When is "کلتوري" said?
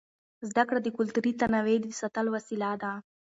0.97-1.31